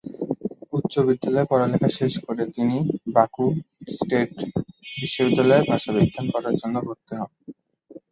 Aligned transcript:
উচ্চ 0.73 0.93
বিদ্যালয়ে 1.07 1.49
পড়ালেখা 1.51 1.89
শেষ 1.99 2.13
করে 2.25 2.43
তিনি 2.55 2.77
বাকু 3.15 3.45
স্টেট 3.91 4.33
বিশ্ববিদ্যালয়ে 4.95 5.67
ভাষাবিজ্ঞান 5.71 6.25
পড়ার 6.33 6.55
জন্য 6.61 6.75
ভর্তি 6.87 7.13
হন। 7.19 7.31